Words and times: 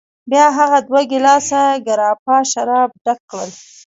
بیا 0.31 0.45
هغه 0.57 0.79
دوه 0.87 1.01
ګیلاسه 1.11 1.61
ګراپا 1.85 2.37
شراب 2.51 2.89
ډک 3.05 3.19
کړل. 3.29 3.49